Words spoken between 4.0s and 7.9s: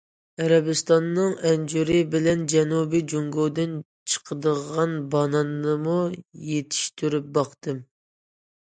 چىقىدىغان باناننىمۇ يېتىشتۈرۈپ باقتىم.